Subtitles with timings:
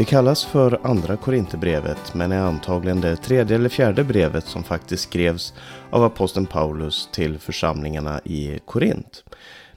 [0.00, 5.02] Det kallas för Andra Korinthierbrevet men är antagligen det tredje eller fjärde brevet som faktiskt
[5.02, 5.54] skrevs
[5.90, 9.24] av aposteln Paulus till församlingarna i Korint.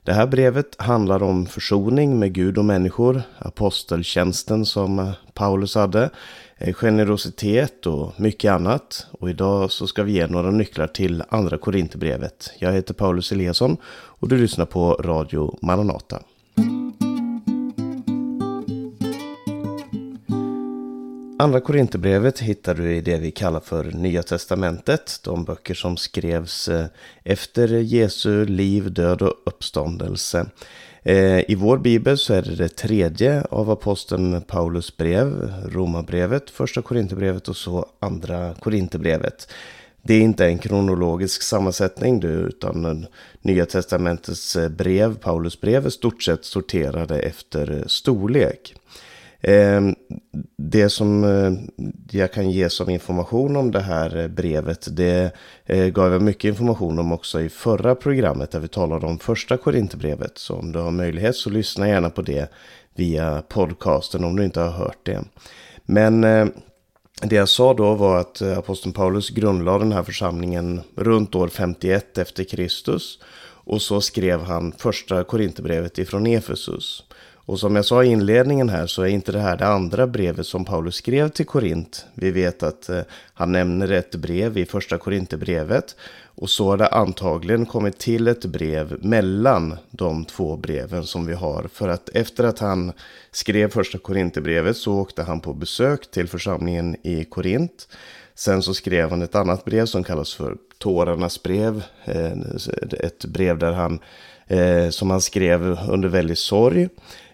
[0.04, 6.10] Det här brevet handlar om försoning med Gud och människor, aposteltjänsten som Paulus hade,
[6.58, 9.08] eh, generositet och mycket annat.
[9.12, 12.52] Och idag så ska vi ge några nycklar till Andra Korinthierbrevet.
[12.60, 16.20] Jag heter Paulus Eliasson och du lyssnar på Radio Maranata.
[21.44, 25.20] Andra Korinthierbrevet hittar du i det vi kallar för Nya Testamentet.
[25.24, 26.86] De böcker som skrevs eh,
[27.24, 30.46] efter Jesu liv, död och uppståndelse.
[31.02, 36.82] Eh, I vår bibel så är det det tredje av aposteln Paulus brev, Romarbrevet, första
[36.82, 39.52] Korinthierbrevet och så andra Korinthierbrevet.
[40.02, 43.06] Det är inte en kronologisk sammansättning utan
[43.42, 48.76] Nya Testamentets eh, brev, Paulus brev, är stort sett sorterade efter storlek.
[49.44, 49.96] Ehm,
[50.58, 51.54] det som eh,
[52.12, 55.32] jag kan ge som information om det här eh, brevet, det
[55.66, 59.58] eh, gav jag mycket information om också i förra programmet där vi talade om första
[59.58, 60.38] Korinthierbrevet.
[60.38, 62.52] Så om du har möjlighet så lyssna gärna på det
[62.96, 65.24] via podcasten om du inte har hört det.
[65.86, 66.22] Men
[67.22, 72.18] det jag sa då var att aposteln Paulus grundlade den här församlingen runt år 51
[72.18, 73.20] efter Kristus.
[73.66, 77.04] Och så skrev han första Korinthierbrevet ifrån Efesus.
[77.46, 80.48] Och som jag sa i inledningen här så är inte det här det andra brevet
[80.48, 82.06] som Paulus skrev till Korint.
[82.14, 83.02] Vi vet att eh,
[83.34, 85.96] han nämner ett brev i första Korinthierbrevet.
[86.36, 91.34] Och så har det antagligen kommit till ett brev mellan de två breven som vi
[91.34, 91.68] har.
[91.74, 92.92] För att efter att han
[93.32, 97.88] skrev första Korinthierbrevet så åkte han på besök till församlingen i Korint.
[98.36, 101.84] Sen så skrev han ett annat brev som kallas för Tårarnas brev.
[102.06, 102.32] Eh,
[103.00, 104.00] ett brev där han,
[104.48, 106.90] eh, som han skrev under väldigt sorg.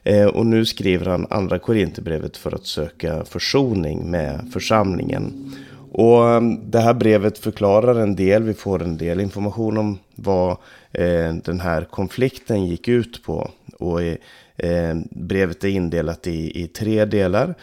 [0.10, 5.54] Eh, och nu skriver han andra Korinthierbrevet för att söka försoning med församlingen.
[5.92, 10.52] Och eh, det här brevet förklarar en del, vi får en del information om vad
[10.92, 13.52] eh, den här konflikten gick ut på.
[13.80, 14.18] Och eh,
[14.58, 17.56] eh brevet är indelat i, i tre delar.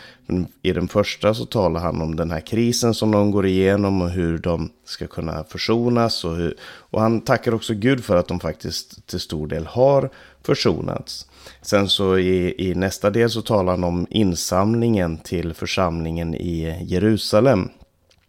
[0.63, 4.11] I den första så talar han om den här krisen som de går igenom och
[4.11, 6.25] hur de ska kunna försonas.
[6.25, 10.11] Och, hur, och han tackar också Gud för att de faktiskt till stor del har
[10.43, 11.27] försonats.
[11.63, 17.69] Sen så i, i nästa del så talar han om insamlingen till församlingen i Jerusalem.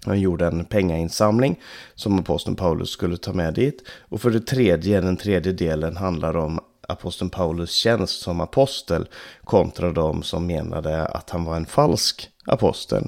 [0.05, 1.59] Han gjorde en pengainsamling
[1.95, 3.83] som aposteln Paulus skulle ta med dit.
[4.09, 9.07] Och för det tredje, den tredje delen handlar om aposteln Paulus tjänst som apostel
[9.43, 13.03] kontra de som menade att han var en falsk apostel.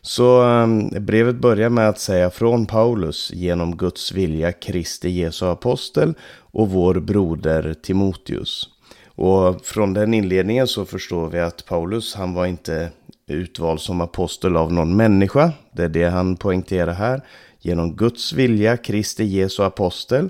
[0.00, 6.14] Så ehm, brevet börjar med att säga från Paulus genom Guds vilja Kristi Jesu apostel
[6.52, 8.73] och vår broder Timoteus.
[9.14, 12.90] Och från den inledningen så förstår vi att Paulus, han var inte
[13.26, 15.52] utvald som apostel av någon människa.
[15.72, 17.20] Det är det han poängterar här.
[17.60, 20.28] Genom Guds vilja, Kristi Jesu apostel.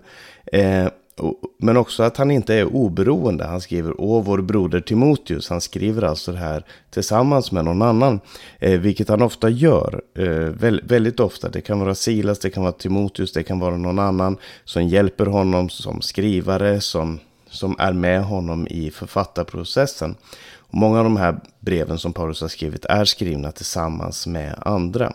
[0.52, 0.88] Eh,
[1.58, 3.44] men också att han inte är oberoende.
[3.44, 5.50] Han skriver Å vår broder Timoteus.
[5.50, 8.20] Han skriver alltså det här tillsammans med någon annan.
[8.58, 10.02] Eh, vilket han ofta gör.
[10.18, 11.48] Eh, väldigt, väldigt ofta.
[11.48, 15.26] Det kan vara Silas, det kan vara Timoteus, det kan vara någon annan som hjälper
[15.26, 17.20] honom som skrivare, som
[17.54, 20.16] som är med honom i författarprocessen.
[20.58, 25.12] Och många av de här breven som Paulus har skrivit är skrivna tillsammans med andra.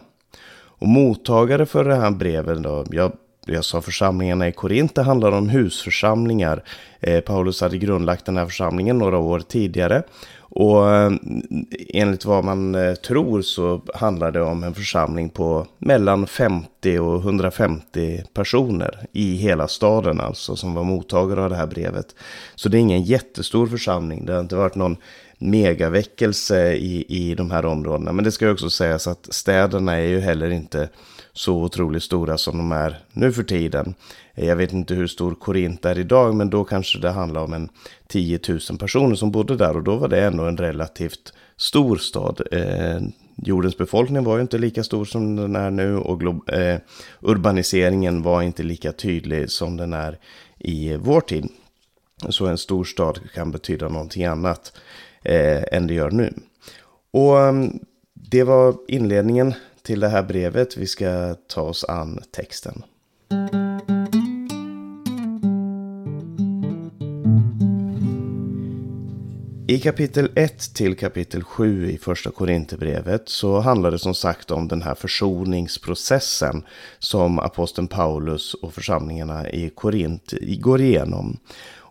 [0.80, 3.12] Och mottagare för det här breven då, jag,
[3.46, 6.64] jag sa församlingarna i Korint, det handlar om husförsamlingar.
[7.00, 10.04] Eh, Paulus hade grundlagt den här församlingen några år tidigare.
[10.50, 11.12] Och eh,
[11.90, 17.20] enligt vad man eh, tror så handlar det om en församling på mellan 50 och
[17.20, 22.16] 150 personer i hela staden alltså som var mottagare av det här brevet.
[22.56, 24.26] Så det är ingen jättestor församling.
[24.26, 24.98] Det har inte varit någon
[25.38, 28.12] megaväckelse i, i de här områdena.
[28.12, 30.90] Men det ska också sägas att städerna är ju heller inte
[31.34, 33.95] så otroligt stora som de är nu för tiden.
[34.35, 37.70] Jag vet inte hur stor Korint är idag, men då kanske det handlar om en
[38.08, 42.41] 10 000 personer som bodde där och då var det ändå en relativt stor stad.
[42.52, 43.02] Eh,
[43.35, 46.79] jordens befolkning var ju inte lika stor som den är nu och eh,
[47.22, 50.17] urbaniseringen var inte lika tydlig som den är
[50.58, 51.47] i vår tid.
[52.29, 54.73] Så en stor stad kan betyda någonting annat
[55.23, 56.34] eh, än det gör nu.
[57.11, 57.79] Och ehm,
[58.14, 59.53] det var inledningen
[59.90, 60.78] till det här brevet.
[60.78, 62.84] Vi ska ta oss an texten.
[69.68, 74.68] I kapitel 1 till kapitel 7 i första Korinthierbrevet så handlar det som sagt om
[74.68, 76.64] den här försoningsprocessen
[77.00, 81.38] som aposteln Paulus och församlingarna i Korint går igenom.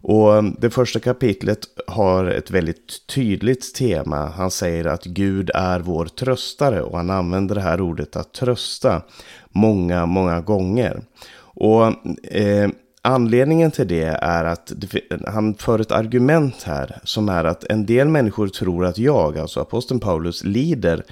[0.01, 4.27] Och um, det första kapitlet har ett väldigt tydligt tema.
[4.37, 9.03] Han säger att Gud är vår tröstare och han använder det här ordet att trösta
[9.51, 11.01] många, många gånger.
[11.41, 11.87] Och
[12.33, 12.71] eh,
[13.03, 14.73] anledningen till det är att
[15.27, 19.61] han för ett argument här som är att en del människor tror att jag, alltså
[19.61, 21.05] aposteln Paulus, lider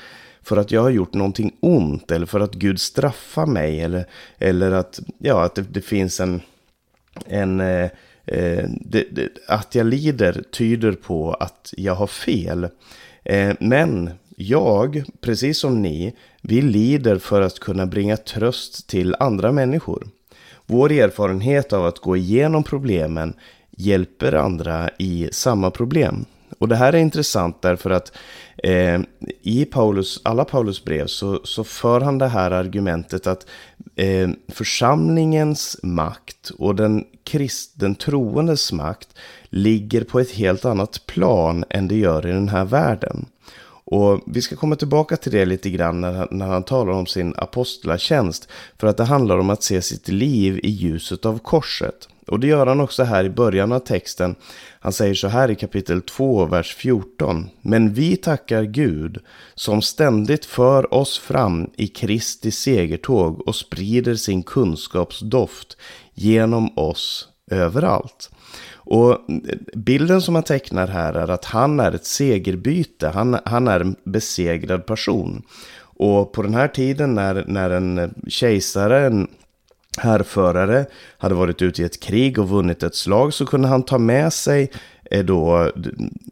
[0.42, 4.06] för att jag har gjort någonting ont eller för att Gud straffar mig eller,
[4.38, 6.40] eller att, ja, att det, det finns en,
[7.26, 7.90] en eh, eh
[8.26, 12.68] Eh, det, det, att jag lider tyder på att jag har fel.
[13.24, 19.52] Eh, men jag, precis som ni, vi lider för att kunna bringa tröst till andra
[19.52, 20.08] människor.
[20.66, 23.34] Vår erfarenhet av att gå igenom problemen
[23.76, 26.24] hjälper andra i samma problem.
[26.58, 28.12] Och det här är intressant därför att
[28.62, 29.00] eh,
[29.42, 33.46] i Paulus, alla Paulus brev så, så för han det här argumentet att
[33.96, 39.08] eh, församlingens makt och den, krist, den troendes makt
[39.44, 43.26] ligger på ett helt annat plan än det gör i den här världen.
[43.90, 47.06] Och vi ska komma tillbaka till det lite grann när han, när han talar om
[47.06, 48.48] sin apostlatjänst.
[48.78, 52.08] För att det handlar om att se sitt liv i ljuset av korset.
[52.26, 54.34] Och det gör han också här i början av texten.
[54.80, 57.48] Han säger så här i kapitel 2, vers 14.
[57.62, 59.18] Men vi tackar Gud
[59.54, 65.76] som ständigt för oss fram i Kristi segertåg och sprider sin kunskapsdoft
[66.14, 68.30] genom oss överallt.
[68.86, 69.18] Och
[69.74, 73.08] bilden som han tecknar här är att han är ett segerbyte.
[73.08, 75.42] Han, han är en besegrad person.
[75.78, 79.28] Och på den här tiden när, när en kejsare, en
[79.98, 80.86] härförare,
[81.18, 84.32] hade varit ute i ett krig och vunnit ett slag så kunde han ta med
[84.32, 84.70] sig
[85.10, 85.72] eh, då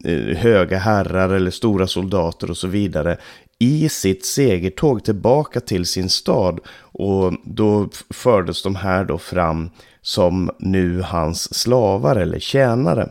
[0.05, 3.19] eh, höga herrar eller stora soldater och så vidare
[3.59, 6.61] i sitt segertåg tillbaka till sin stad.
[6.79, 9.71] Och då fördes de här då fram
[10.05, 13.09] som nu hans slavar eller tjänare.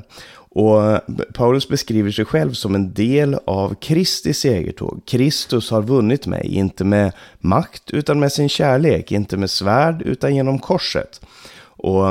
[0.56, 1.00] Och
[1.34, 5.02] Paulus beskriver sig själv som en del av Kristi segertåg.
[5.06, 10.36] Kristus har vunnit mig, inte med makt utan med sin kärlek, inte med svärd utan
[10.36, 11.22] genom korset.
[11.66, 12.08] Och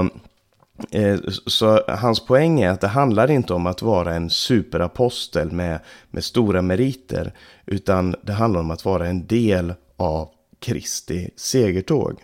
[0.91, 5.81] eh, så hans poäng är att det handlar inte om att vara en superapostel med,
[6.11, 7.33] med stora meriter,
[7.67, 10.29] utan det handlar om att vara en del av
[10.61, 12.21] Kristi segertåg.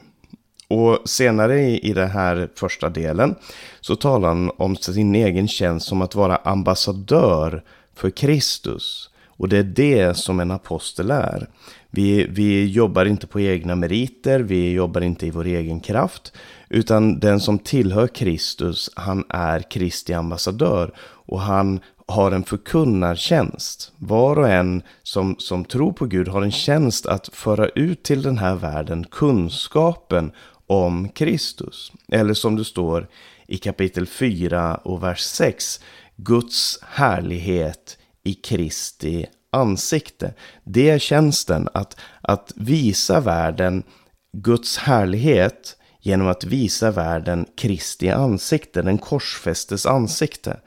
[0.70, 3.34] Och senare i, i den här första delen
[3.80, 7.62] så talar han om sin egen tjänst som att vara ambassadör
[7.94, 9.10] för Kristus.
[9.26, 11.48] Och det är det som en apostel är.
[11.90, 16.32] Vi, vi jobbar inte på egna meriter, vi jobbar inte i vår egen kraft.
[16.68, 20.92] Utan den som tillhör Kristus, han är Kristi ambassadör.
[21.26, 23.92] Och han har en förkunnartjänst.
[23.96, 28.22] Var och en som, som tror på Gud har en tjänst att föra ut till
[28.22, 30.32] den här världen kunskapen
[30.68, 31.92] om Kristus.
[32.12, 33.08] Eller som det står
[33.46, 35.80] i kapitel 4 och vers 6.
[36.16, 40.34] Guds härlighet i Kristi ansikte.
[40.64, 43.82] Det är tjänsten att, att visa världen
[44.32, 50.60] Guds härlighet genom att visa världen Kristi ansikte, den korsfästes ansikte.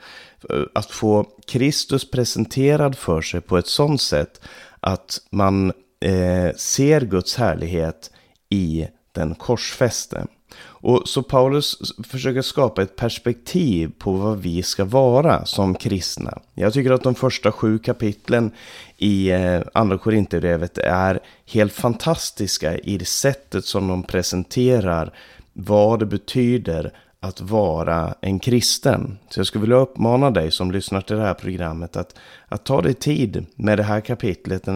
[0.73, 4.41] Att få Kristus presenterad för sig på ett sådant sätt
[4.79, 5.73] att man
[6.05, 8.11] eh, ser Guds härlighet
[8.49, 10.27] i den korsfäste.
[10.63, 16.37] Och så Paulus försöker skapa ett perspektiv på vad vi ska vara som kristna.
[16.53, 18.51] Jag tycker att de första sju kapitlen
[18.97, 25.13] i eh, Andra Korinthierbrevet är helt fantastiska i det sättet som de presenterar
[25.53, 29.17] vad det betyder att vara en kristen.
[29.29, 32.15] Så jag skulle vilja uppmana dig som lyssnar till det här programmet att,
[32.47, 34.73] att ta dig tid med det här kapitlet, eh,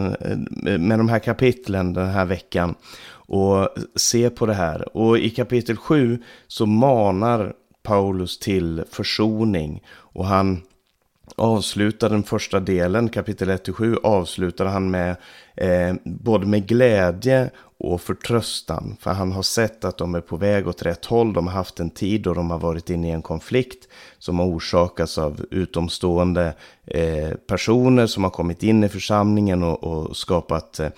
[0.78, 2.74] med de här kapitlen den här veckan
[3.08, 4.96] och se på det här.
[4.96, 10.62] Och i kapitel 7 så manar Paulus till försoning och han
[11.36, 15.16] avslutar den första delen, kapitel 1-7, avslutar han med
[15.56, 18.96] eh, både med glädje och förtröstan.
[19.00, 21.32] För han har sett att de är på väg åt rätt håll.
[21.32, 23.88] De har haft en tid då de har varit inne i en konflikt
[24.18, 26.54] som har orsakats av utomstående
[26.86, 30.88] eh, personer som har kommit in i församlingen och, och skapat eh,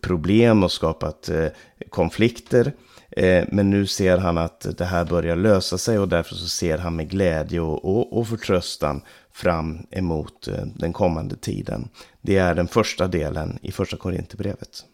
[0.00, 1.46] problem och skapat eh,
[1.90, 2.72] konflikter.
[3.10, 6.78] Eh, men nu ser han att det här börjar lösa sig och därför så ser
[6.78, 9.02] han med glädje och, och, och förtröstan
[9.38, 11.88] fram emot eh, den kommande tiden.
[12.22, 14.84] Det är den första delen i första Korinthierbrevet.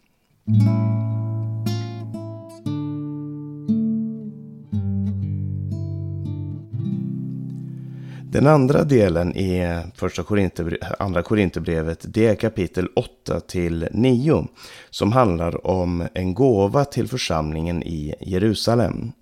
[8.34, 14.46] Den andra delen i första Korinter, andra Korinthierbrevet det är kapitel 8 till 9
[14.90, 19.12] som handlar om en gåva till församlingen i Jerusalem.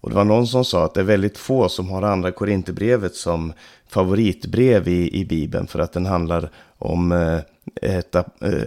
[0.00, 3.14] Och det var någon som sa att det är väldigt få som har andra Korinthierbrevet
[3.14, 3.52] som
[3.88, 7.38] favoritbrev i, i Bibeln för att den handlar om eh,
[7.82, 8.22] ett eh,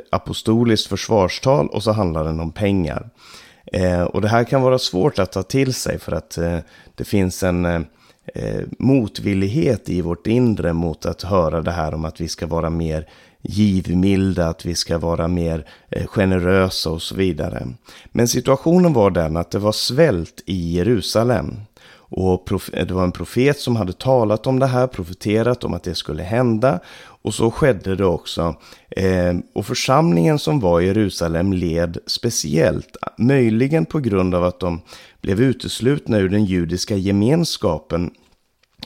[0.10, 3.10] apostoliskt försvarstal och så handlar den om pengar.
[3.66, 6.60] Eh, och det här kan vara svårt att ta till sig för att eh,
[6.96, 12.22] det finns en eh, motvillighet i vårt inre mot att höra det här om att
[12.22, 13.08] vi ska vara mer
[13.44, 17.68] givmilda, att vi ska vara mer eh, generösa och så vidare.
[18.12, 21.56] Men situationen var den att det var svält i Jerusalem.
[21.96, 25.84] Och eh, det var en profet som hade talat om det här, profeterat om att
[25.84, 26.80] det skulle hända.
[27.24, 28.56] Och så skedde det också.
[28.90, 34.82] Eh, och församlingen som var i Jerusalem led speciellt, möjligen på grund av att de
[35.22, 38.12] blev uteslutna ur den judiska gemenskapen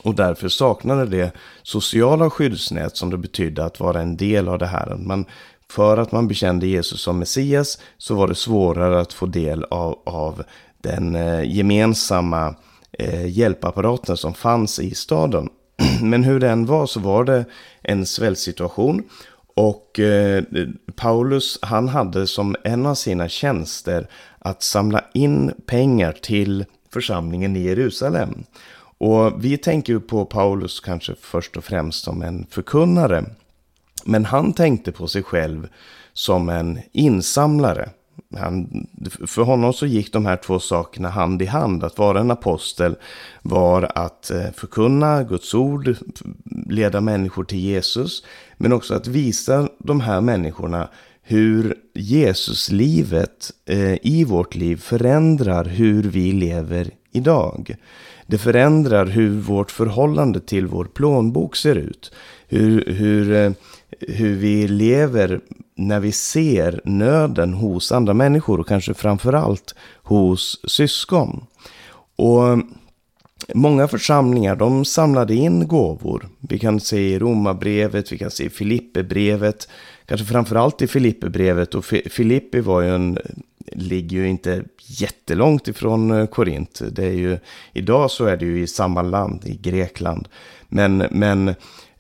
[0.04, 1.32] och därför saknade det
[1.64, 4.96] sociala skyddsnät som det betydde att vara en del av det här.
[4.96, 5.26] Man,
[5.70, 10.00] för att man bekände Jesus som Messias så var det svårare att få del av,
[10.06, 10.44] av
[10.82, 12.56] den eh, gemensamma
[12.92, 15.50] eh, hjälpapparaten som fanns i staden.
[16.02, 17.46] Men hur den var så var det
[17.82, 19.04] en svältsituation.
[19.56, 20.44] Och eh,
[20.96, 24.08] Paulus han hade som en av sina tjänster
[24.40, 28.44] att samla in pengar till församlingen i Jerusalem.
[28.98, 33.26] Och vi tänker ju på Paulus kanske först och främst som en förkunnare.
[34.06, 35.68] Men han tänkte på sig själv
[36.14, 37.90] som en insamlare.
[38.36, 38.88] Han,
[39.28, 41.84] för honom så gick de här två sakerna hand i hand.
[41.84, 42.96] Att vara en apostel
[43.42, 45.96] var att eh, förkunna Guds ord,
[46.70, 48.24] leda människor till Jesus.
[48.58, 50.90] Men också att visa de här människorna
[51.22, 57.76] hur Jesuslivet eh, i vårt liv förändrar hur vi lever idag.
[58.28, 62.12] Det förändrar hur vårt förhållande till vår plånbok ser ut.
[62.48, 63.52] Hur, hur, eh,
[64.00, 65.42] hur vi lever
[65.76, 71.46] när vi ser nöden hos andra människor och kanske framförallt hos syskon.
[72.16, 72.58] Och eh,
[73.54, 76.30] Många församlingar de samlade in gåvor.
[76.40, 79.70] Vi kan se i Romarbrevet, vi kan se i Filipperbrevet,
[80.06, 81.76] kanske framförallt i Filipperbrevet.
[81.76, 83.18] Och Filippi var ju en,
[83.72, 86.82] ligger ju inte jättelångt ifrån eh, Korint.
[86.92, 87.40] Det är ju,
[87.74, 90.28] idag så är det ju i samma land, i Grekland.
[90.70, 91.56] Men, men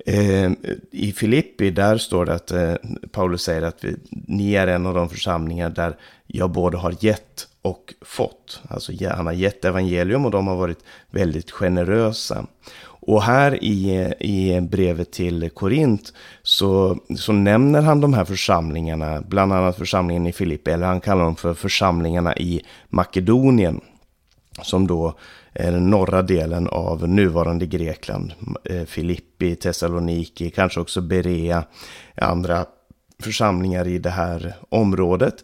[0.07, 0.51] Eh,
[0.91, 2.73] I Filippi där står det att eh,
[3.11, 7.47] Paulus säger att vi, ni är en av de församlingar där jag både har gett
[7.61, 8.61] och fått.
[8.69, 12.45] Alltså han har gett evangelium och de har varit väldigt generösa.
[13.07, 19.53] Och här i, i brevet till Korint så, så nämner han de här församlingarna, bland
[19.53, 23.81] annat församlingen i Filippi, eller han kallar dem för församlingarna i Makedonien.
[24.61, 25.13] Som då
[25.53, 28.33] är den norra delen av nuvarande Grekland.
[28.63, 31.63] Eh, Filippi, Thessaloniki, kanske också Berea,
[32.15, 32.65] andra
[33.23, 35.43] församlingar i det här området.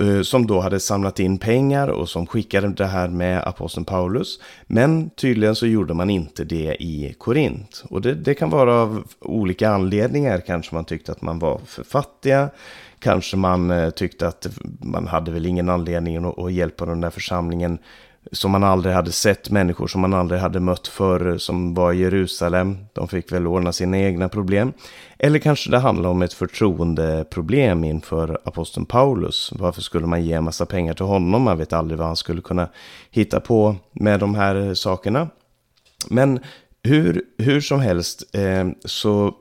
[0.00, 4.40] Eh, som då hade samlat in pengar och som skickade det här med aposteln Paulus.
[4.66, 7.84] Men tydligen så gjorde man inte det i Korint.
[7.90, 10.40] Och det, det kan vara av olika anledningar.
[10.46, 12.50] Kanske man tyckte att man var för fattiga.
[12.98, 14.46] Kanske man eh, tyckte att
[14.80, 17.78] man hade väl ingen anledning att hjälpa den där församlingen
[18.32, 21.98] som man aldrig hade sett, människor som man aldrig hade mött förr, som var i
[21.98, 22.78] Jerusalem.
[22.92, 24.72] De fick väl ordna sina egna problem.
[25.18, 29.52] Eller kanske det handlar om ett förtroendeproblem inför aposteln Paulus.
[29.54, 31.42] Varför skulle man ge en massa pengar till honom?
[31.42, 32.68] Man vet aldrig vad han skulle kunna
[33.10, 35.28] hitta på med de här sakerna.
[36.08, 36.40] Men
[36.82, 39.34] hur, hur som helst, eh, så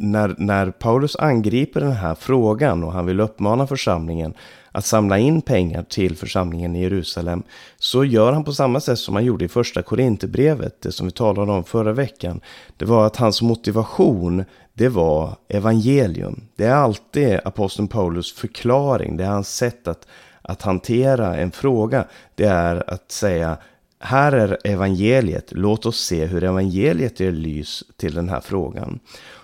[0.00, 4.34] när, när Paulus angriper den här frågan och han vill uppmana församlingen
[4.72, 7.42] att samla in pengar till församlingen i Jerusalem
[7.78, 11.12] så gör han på samma sätt som han gjorde i första Korinthierbrevet, det som vi
[11.12, 12.40] talade om förra veckan.
[12.76, 16.40] Det var att hans motivation, det var evangelium.
[16.56, 20.06] Det är alltid aposteln Paulus förklaring, det är hans sätt att,
[20.42, 22.04] att hantera en fråga.
[22.34, 23.56] Det är att säga
[24.02, 29.00] här är evangeliet, låt oss se hur evangeliet ger lys till den här frågan.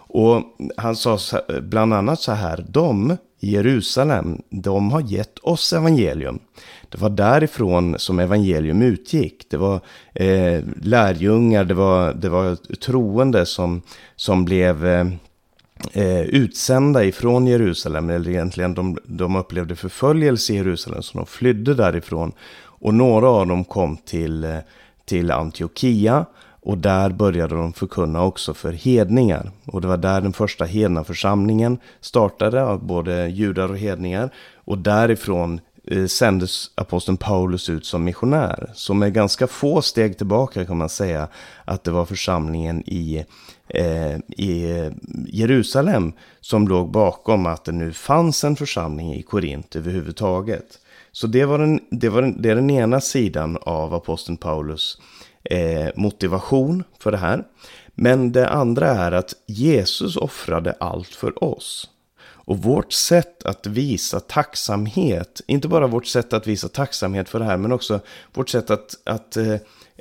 [0.08, 0.42] Och
[0.76, 1.18] han sa
[1.62, 6.38] bland annat så här, de i Jerusalem, de har gett oss evangelium.
[6.88, 9.50] Det var därifrån som evangelium utgick.
[9.50, 9.80] Det var
[10.14, 13.82] eh, lärjungar, det var, det var troende som,
[14.16, 15.06] som blev eh,
[15.92, 18.10] eh, utsända ifrån Jerusalem.
[18.10, 22.32] Eller egentligen de, de upplevde förföljelse i Jerusalem, så de flydde därifrån.
[22.58, 24.58] Och några av dem kom till, eh,
[25.04, 26.26] till Antiochia.
[26.66, 29.50] Och där började de förkunna också för hedningar.
[29.64, 34.30] Och det var där den första hednaförsamlingen startade av både judar och hedningar.
[34.54, 38.70] Och därifrån eh, sändes aposteln Paulus ut som missionär.
[38.74, 41.28] Så med ganska få steg tillbaka kan man säga
[41.64, 43.24] att det var församlingen i,
[43.68, 44.92] eh, i eh,
[45.26, 50.66] Jerusalem som låg bakom att det nu fanns en församling i Korint överhuvudtaget.
[51.12, 54.98] Så det, var den, det, var den, det är den ena sidan av aposteln Paulus
[55.50, 57.44] eh, motivation för det här.
[57.94, 61.90] Men det andra är att Jesus offrade allt för oss.
[62.46, 67.44] Och vårt sätt att visa tacksamhet, inte bara vårt sätt att visa tacksamhet för det
[67.44, 68.00] här, men också
[68.34, 69.54] vårt sätt att, att eh,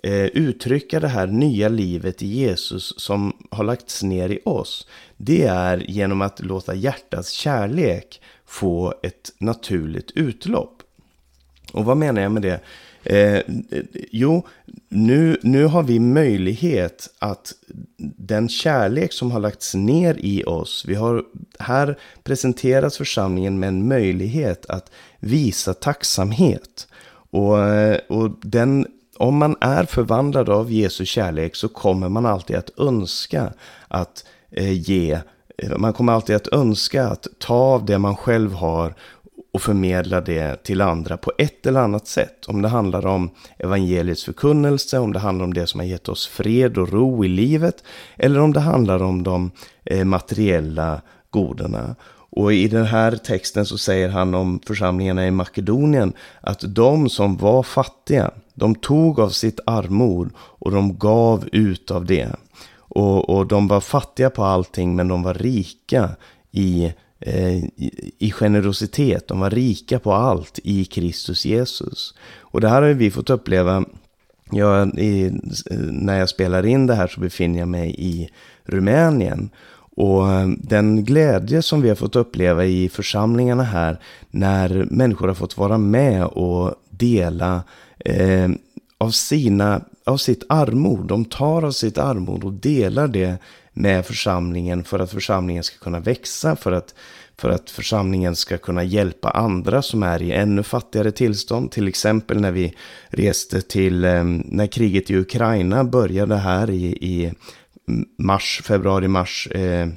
[0.03, 4.87] eh uttrycka det här nya livet i Jesus som har lagts ner i oss.
[5.17, 10.81] Det är genom att låta hjärtats kärlek få ett naturligt utlopp.
[11.73, 12.59] Och vad menar jag med det?
[13.05, 13.41] Eh,
[14.11, 14.47] jo,
[14.89, 17.53] nu, nu har vi möjlighet att
[18.17, 21.23] den kärlek som har lagts ner i oss, vi har
[21.59, 26.87] här presenteras församlingen med en möjlighet att visa tacksamhet.
[27.31, 32.55] Och, eh, och den, om man är förvandlad av Jesu kärlek så kommer man alltid
[32.55, 33.53] att önska
[33.87, 35.19] att eh, ge
[35.77, 38.95] man kommer alltid att önska att ta av det man själv har
[39.55, 42.45] och förmedla det till andra på ett eller annat sätt.
[42.45, 46.27] Om det handlar om evangeliets förkunnelse, om det handlar om det som har gett oss
[46.27, 47.83] fred och ro i livet,
[48.17, 49.51] eller om det handlar om de
[49.85, 51.95] eh, materiella godena.
[52.29, 57.37] Och i den här texten så säger han om församlingarna i Makedonien att de som
[57.37, 62.29] var fattiga, de tog av sitt armod och de gav ut av det.
[62.77, 66.09] Och, och de var fattiga på allting men de var rika
[66.51, 66.93] i
[67.27, 67.63] Eh,
[68.17, 69.27] i generositet.
[69.27, 72.13] De var rika på allt i Kristus Jesus.
[72.39, 73.85] Och det här har vi fått uppleva.
[74.51, 75.31] Jag, i,
[75.91, 78.29] när jag spelar in det här så befinner jag mig i
[78.63, 79.49] Rumänien.
[79.95, 83.99] Och eh, den glädje som vi har fått uppleva i församlingarna här
[84.31, 87.63] när människor har fått vara med och dela
[87.99, 88.49] eh,
[88.97, 91.07] av, sina, av sitt armod.
[91.07, 93.37] De tar av sitt armod och delar det
[93.77, 96.95] med församlingen för att församlingen ska kunna växa, för att,
[97.37, 101.71] för att församlingen ska kunna hjälpa andra som är i ännu fattigare tillstånd.
[101.71, 102.73] Till exempel när vi
[103.07, 107.33] reste till, ehm, när kriget i Ukraina började här i, i
[108.17, 109.87] mars, februari-mars eh,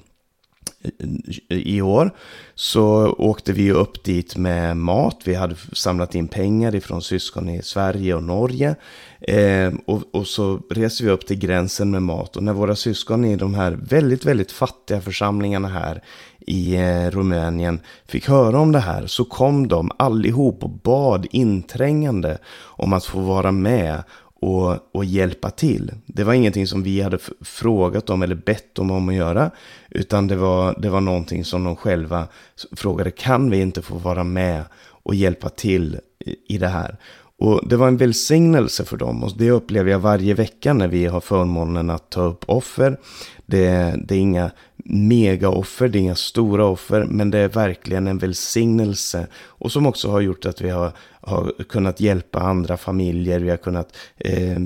[1.48, 2.10] i år
[2.54, 5.20] så åkte vi upp dit med mat.
[5.24, 8.74] Vi hade samlat in pengar ifrån syskon i Sverige och Norge.
[9.20, 12.36] Eh, och, och, så reser vi upp till gränsen med mat.
[12.36, 16.02] Och när våra syskon i de här väldigt, väldigt fattiga församlingarna här
[16.38, 22.38] i eh, Rumänien fick höra om det här så kom de allihop och bad inträngande
[22.58, 24.02] om att få vara med
[24.40, 25.92] och, och hjälpa till.
[26.06, 29.50] Det var ingenting som vi hade frågat dem eller bett dem om att göra.
[29.90, 32.28] Utan det var, det var någonting som de själva
[32.72, 34.64] frågade, kan vi inte få vara med
[35.02, 36.96] och hjälpa till i, i det här?
[37.38, 41.06] Och det var en välsignelse för dem och det upplever jag varje vecka när vi
[41.06, 42.98] har förmånen att ta upp offer.
[43.46, 44.50] Det, det är inga
[44.88, 49.26] megaoffer, det är inga stora offer, men det är verkligen en välsignelse.
[49.34, 53.56] Och som också har gjort att vi har, har kunnat hjälpa andra familjer, vi har
[53.56, 54.56] kunnat eh,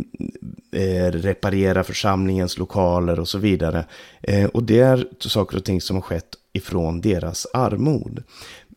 [0.73, 3.85] eh, reparera församlingens lokaler och så vidare.
[4.23, 8.23] Eh, och det är saker och ting som har skett ifrån deras armod.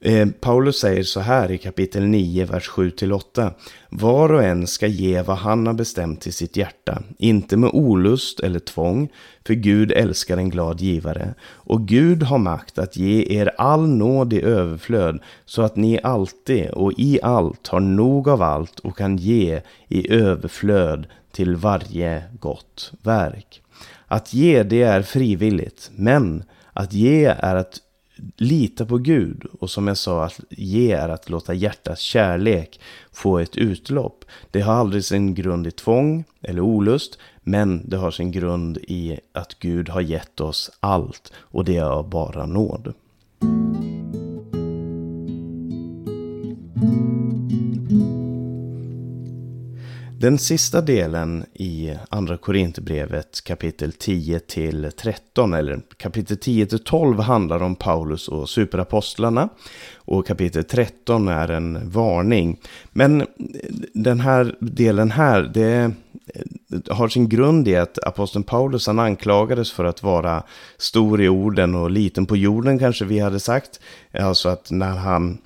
[0.05, 3.51] Eh, Paulus säger så här i kapitel 9, vers 7-8.
[3.89, 8.39] Var och en ska ge vad han har bestämt till sitt hjärta, inte med olust
[8.39, 9.09] eller tvång,
[9.47, 11.33] för Gud älskar en glad givare.
[11.43, 16.69] Och Gud har makt att ge er all nåd i överflöd, så att ni alltid
[16.69, 22.91] och i allt har nog av allt och kan ge i överflöd till varje gott
[23.03, 23.61] verk.
[24.07, 27.79] Att ge det är frivilligt, men att ge är att
[28.38, 29.45] lita på Gud.
[29.60, 32.80] Och som jag sa, att ge är att låta hjärtats kärlek
[33.12, 34.25] få ett utlopp.
[34.51, 39.19] Det har aldrig sin grund i tvång eller olust, men det har sin grund i
[39.34, 42.93] att Gud har gett oss allt och det är av bara nåd.
[50.19, 57.19] Den sista delen i Andra Korinthierbrevet kapitel 10 till 13 eller kapitel 10 till 12
[57.19, 59.49] handlar om Paulus och superapostlarna
[59.95, 62.60] och kapitel 13 är en varning.
[62.91, 63.25] Men
[63.93, 65.91] den här delen här, det
[66.89, 70.43] har sin grund i att aposteln Paulus han anklagades för att vara
[70.78, 73.80] stor i orden och liten på jorden kanske vi hade sagt.
[74.13, 75.38] Alltså att när han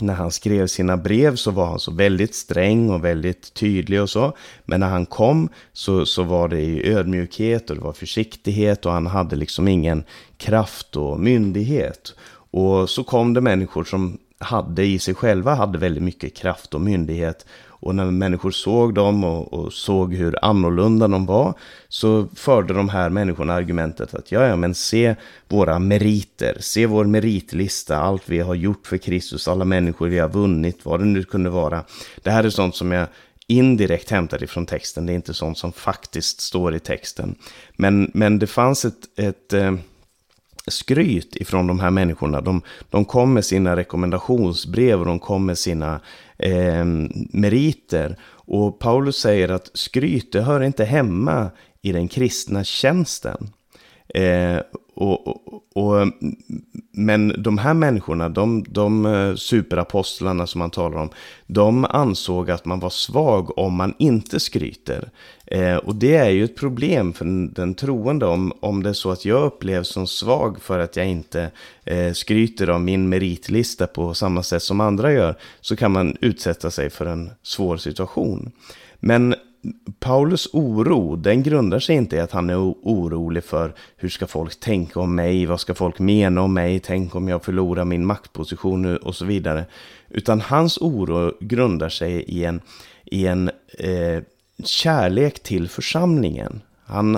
[0.00, 4.10] när han skrev sina brev så var han så väldigt sträng och väldigt tydlig och
[4.10, 4.32] så.
[4.64, 8.92] Men när han kom så, så var det i ödmjukhet och det var försiktighet och
[8.92, 10.04] han hade liksom ingen
[10.36, 12.14] kraft och myndighet.
[12.50, 16.80] Och så kom det människor som hade i sig själva hade väldigt mycket kraft och
[16.80, 17.46] myndighet.
[17.84, 21.54] Och när människor såg dem och, och, såg hur annorlunda de var
[21.88, 25.16] så förde de här människorna argumentet att ja, ja, men se
[25.48, 30.28] våra meriter, se vår meritlista, allt vi har gjort för Kristus, alla människor vi har
[30.28, 31.84] vunnit, vad det nu kunde vara.
[32.22, 33.06] Det här är sånt som jag
[33.46, 37.34] indirekt hämtar ifrån texten, det är inte sånt som faktiskt står i texten.
[37.76, 39.74] Men, men det fanns ett, ett eh,
[40.66, 42.40] skryt ifrån de här människorna.
[42.40, 46.00] De, de kom med sina rekommendationsbrev och de kom med sina
[46.38, 46.84] eh,
[47.32, 48.18] meriter.
[48.46, 51.50] Och Paulus säger att skryt, det hör inte hemma
[51.82, 53.50] i den kristna tjänsten.
[54.08, 54.60] Eh,
[54.94, 56.08] och, och, och,
[56.92, 61.10] men de här människorna, de, de eh, superapostlarna som man talar om,
[61.46, 65.10] de ansåg att man var svag om man inte skryter.
[65.46, 68.92] Eh, och det är ju ett problem för den, den troende om, om det är
[68.92, 71.50] så att jag upplevs som svag för att jag inte
[71.84, 76.70] eh, skryter om min meritlista på samma sätt som andra gör, så kan man utsätta
[76.70, 78.52] sig för en svår situation.
[79.00, 79.34] Men
[79.98, 84.60] Paulus oro, den grundar sig inte i att han är orolig för hur ska folk
[84.60, 88.96] tänka om mig, vad ska folk mena om mig, tänk om jag förlorar min maktposition
[88.96, 89.64] och så vidare.
[90.08, 92.60] Utan hans oro grundar sig i en,
[93.04, 94.22] i en eh,
[94.64, 96.60] kärlek till församlingen.
[96.86, 97.16] Han,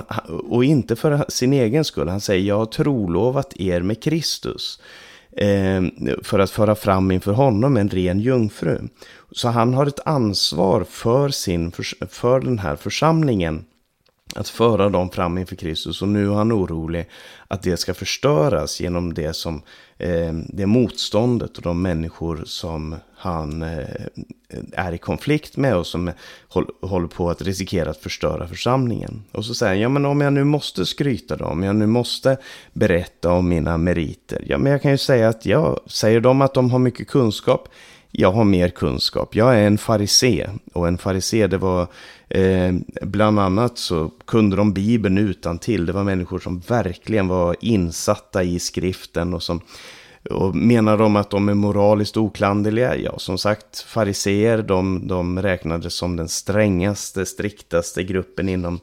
[0.49, 4.81] och inte för sin egen skull, han säger jag har trolovat er med Kristus.
[5.37, 5.83] Eh,
[6.23, 8.79] för att föra fram inför honom en ren jungfru.
[9.31, 11.71] Så han har ett ansvar för, sin,
[12.09, 13.65] för den här församlingen.
[14.35, 16.01] Att föra dem fram inför Kristus.
[16.01, 17.09] Och nu är han orolig
[17.47, 19.61] att det ska förstöras genom det, som,
[19.97, 24.05] eh, det motståndet och de människor som han eh,
[24.73, 26.11] är i konflikt med och som
[26.81, 29.23] håller på att riskera att förstöra församlingen.
[29.31, 31.87] Och så säger han, ja men om jag nu måste skryta då, om jag nu
[31.87, 32.37] måste
[32.73, 34.43] berätta om mina meriter.
[34.45, 37.69] Ja men jag kan ju säga att jag säger de att de har mycket kunskap
[38.19, 39.35] jag har mer kunskap.
[39.35, 41.87] Jag är en farisé och en farisé det var
[42.29, 45.85] eh, bland annat så kunde de Bibeln utan till.
[45.85, 49.61] Det var människor som verkligen var insatta i skriften och som
[50.29, 52.95] och menar de att de är moraliskt oklanderliga?
[52.95, 58.79] Ja, som sagt, fariseer, de, de räknades som den strängaste, striktaste gruppen inom,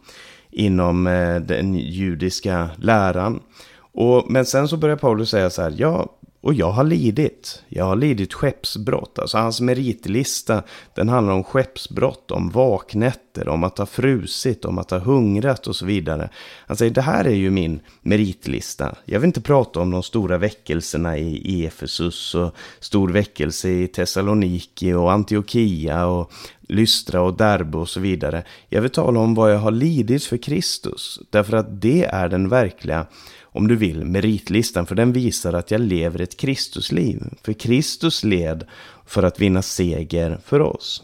[0.51, 3.41] inom eh, den judiska läran.
[3.79, 6.09] Och, men sen så börjar Paulus säga så här, ja,
[6.45, 7.63] och jag har lidit.
[7.69, 9.19] Jag har lidit skeppsbrott.
[9.19, 10.63] Alltså hans meritlista,
[10.95, 15.77] den handlar om skeppsbrott, om vaknätter, om att ha frusit, om att ha hungrat och
[15.77, 16.31] så vidare.
[16.67, 18.95] Han säger, det här är ju min meritlista.
[19.05, 24.93] Jag vill inte prata om de stora väckelserna i Efesus och stor väckelse i Thessaloniki
[24.93, 26.33] och Antiochia och
[26.69, 28.43] Lystra och Derbe och så vidare.
[28.69, 31.21] Jag vill tala om vad jag har lidit för Kristus.
[31.31, 33.07] Därför att det är den verkliga
[33.55, 37.23] om du vill, meritlistan, för den visar att jag lever ett Kristusliv.
[37.43, 38.67] För Kristus led
[39.07, 41.03] för att vinna seger för oss.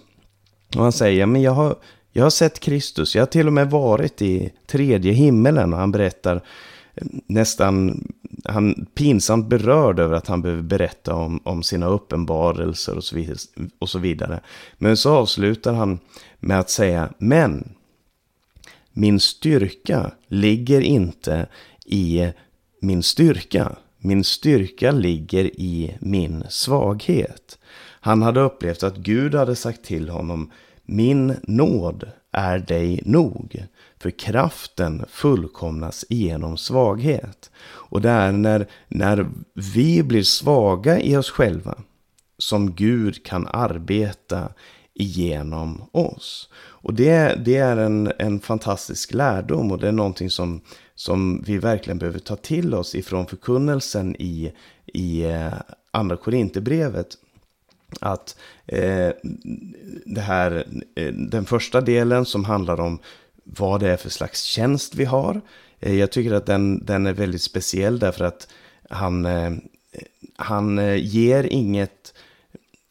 [0.76, 1.76] Och han säger, men jag har,
[2.12, 5.72] jag har sett Kristus, jag har till och med varit i tredje himmelen.
[5.72, 6.36] Och han berättar
[6.94, 8.04] eh, nästan,
[8.44, 13.38] han pinsamt berörd över att han behöver berätta om, om sina uppenbarelser och så, vidare,
[13.78, 14.40] och så vidare.
[14.78, 15.98] Men så avslutar han
[16.40, 17.74] med att säga, men
[18.92, 21.46] min styrka ligger inte
[21.92, 22.33] i
[22.81, 23.76] min styrka.
[23.98, 27.59] Min styrka ligger i min svaghet.
[28.00, 30.50] Han hade upplevt att Gud hade sagt till honom
[30.92, 33.64] Min nåd är dig nog,
[33.98, 37.50] för kraften fullkomnas genom svaghet.
[37.62, 39.31] Och det är när, när
[39.74, 41.74] vi blir svaga i oss själva
[42.38, 44.48] som Gud kan arbeta
[44.94, 46.48] igenom oss.
[46.57, 50.61] Och det, det är en, en fantastisk lärdom och det är någonting som,
[50.94, 54.53] som vi verkligen behöver ta till oss ifrån förkunnelsen i,
[54.87, 55.53] i eh,
[55.90, 57.07] Andra Korinthierbrevet.
[58.00, 59.11] Att eh,
[60.07, 62.98] det här, eh, den första delen som handlar om
[63.44, 65.40] vad det är för slags tjänst vi har.
[65.81, 68.48] Eh, jag tycker att den, den är väldigt speciell därför att
[68.90, 69.53] han, eh,
[70.37, 72.10] han eh, ger inget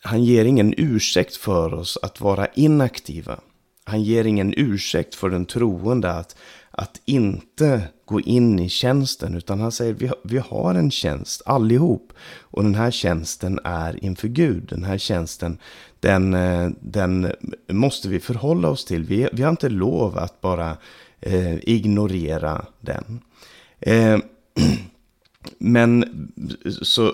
[0.03, 3.39] han ger ingen ursäkt för oss att vara inaktiva.
[3.83, 6.35] Han ger ingen ursäkt för den troende att,
[6.71, 9.35] att inte gå in i tjänsten.
[9.35, 12.13] Utan han säger vi, vi har en tjänst allihop.
[12.39, 14.65] Och den här tjänsten är inför Gud.
[14.69, 15.57] Den här tjänsten
[15.99, 17.31] den, eh, den
[17.67, 19.03] måste vi förhålla oss till.
[19.03, 20.77] Vi, vi har inte lov att bara
[21.19, 23.19] eh, ignorera den.
[23.79, 24.19] Eh,
[25.57, 26.05] men
[26.81, 27.13] så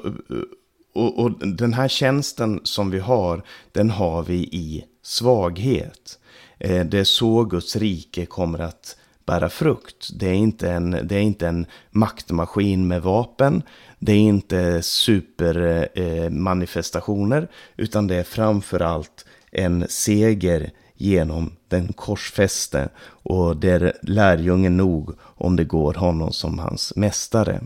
[0.95, 6.19] och, och, den här tjänsten som vi har, den har vi i svaghet.
[6.59, 10.09] Eh, det är så Guds rike kommer att bära frukt.
[10.19, 13.63] Det är inte en, det är inte en maktmaskin med vapen.
[13.99, 17.41] Det är inte supermanifestationer.
[17.41, 22.89] Eh, utan det är framförallt en seger genom den korsfäste.
[23.05, 27.61] Och där lärjungen nog om det går honom som hans mästare.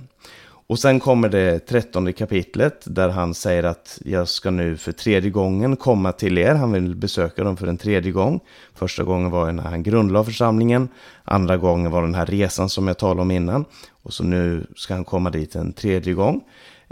[0.70, 5.30] Och sen kommer det trettonde kapitlet där han säger att jag ska nu för tredje
[5.30, 6.56] gången komma till er.
[6.56, 8.40] Han vill besöka dem för en tredje gång.
[8.74, 10.90] Första gången var när han grundlade församlingen.
[11.24, 13.66] Andra gången var den här resan som jag talade om innan.
[14.04, 16.42] Och så nu ska han komma dit en tredje gång.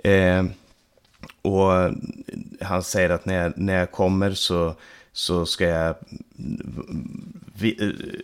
[0.04, 0.46] Eh,
[1.42, 1.72] och
[2.62, 4.74] han säger att när jag, när jag kommer så,
[5.14, 5.96] så ska jag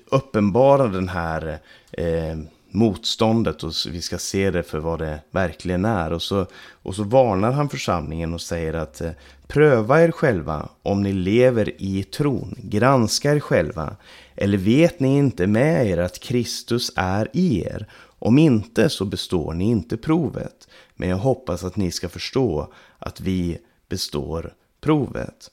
[0.10, 1.60] uppenbara den här
[1.92, 2.38] eh,
[2.74, 6.14] motståndet och vi ska se det för vad det verkligen är.
[6.14, 9.12] Och så, och så varnar han församlingen och säger att eh,
[9.48, 12.56] pröva er själva om ni lever i tron.
[12.58, 13.96] Granska er själva.
[14.36, 17.88] Eller vet ni inte med er att Kristus är i er?
[18.20, 20.68] Om inte så består ni inte provet.
[20.96, 23.58] Men jag hoppas att ni ska förstå att vi
[23.90, 25.52] består provet.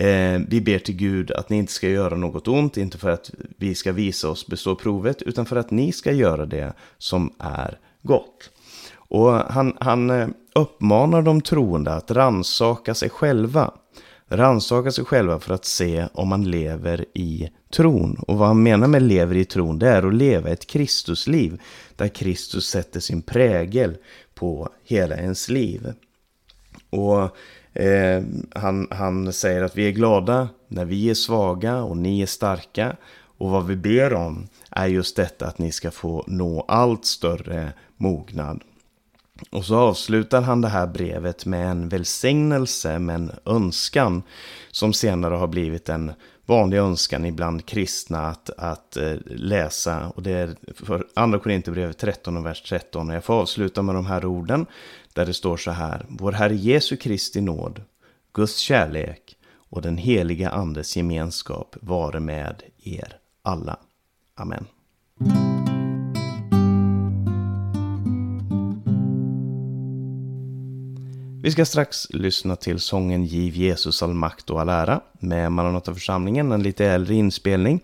[0.00, 3.30] Eh, vi ber till Gud att ni inte ska göra något ont, inte för att
[3.58, 7.78] vi ska visa oss bestå provet, utan för att ni ska göra det som är
[8.02, 8.50] gott.
[8.94, 13.74] Och han, han eh, uppmanar de troende att ransaka sig själva.
[14.28, 18.16] Ransaka sig själva för att se om man lever i tron.
[18.28, 21.60] Och vad han menar med lever i tron, det är att leva ett Kristusliv.
[21.96, 23.96] Där Kristus sätter sin prägel
[24.34, 25.92] på hela ens liv.
[26.90, 27.36] Och
[27.76, 28.22] Eh,
[28.54, 32.96] han, han säger att vi är glada när vi är svaga och ni är starka.
[33.38, 37.72] Och vad vi ber om är just detta att ni ska få nå allt större
[37.96, 38.60] mognad.
[39.50, 44.22] Och så avslutar han det här brevet med en välsignelse, med en önskan
[44.70, 46.12] som senare har blivit en
[46.46, 50.08] vanlig önskan ibland kristna att, att eh, läsa.
[50.08, 53.10] Och det är för Andra Korinthierbrevet 13 och vers 13.
[53.10, 54.66] Och jag får avsluta med de här orden
[55.12, 56.06] där det står så här.
[56.08, 57.82] Vår Herre Jesu Kristi nåd,
[58.32, 59.36] Guds kärlek
[59.70, 63.76] och den heliga Andes gemenskap vare med er alla.
[64.34, 64.66] Amen.
[71.46, 76.52] Vi ska strax lyssna till sången Giv Jesus all makt och all ära med Maranataförsamlingen,
[76.52, 77.80] en lite äldre inspelning.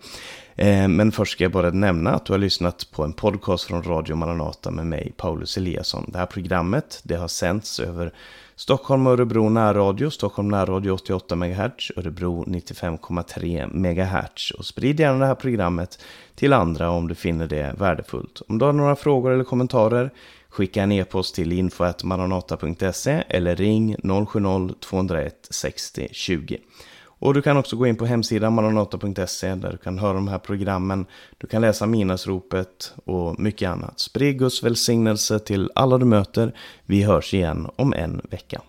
[0.55, 3.83] Eh, men först ska jag bara nämna att du har lyssnat på en podcast från
[3.83, 6.09] Radio Maranata med mig, Paulus Eliasson.
[6.11, 8.13] Det här programmet det har sänts över
[8.55, 14.51] Stockholm och Örebro närradio, Stockholm närradio 88 MHz, Örebro 95,3 MHz.
[14.51, 15.99] Och sprid gärna det här programmet
[16.35, 18.41] till andra om du finner det värdefullt.
[18.47, 20.11] Om du har några frågor eller kommentarer,
[20.53, 26.57] skicka en e-post till info.maranata.se eller ring 070-201 60 20.
[27.05, 30.39] Och du kan också gå in på hemsidan maranata.se där du kan höra de här
[30.39, 31.05] programmen.
[31.37, 33.99] Du kan läsa minasropet och mycket annat.
[33.99, 36.55] Sprid Guds välsignelse till alla du möter.
[36.85, 38.61] Vi hörs igen om en vecka.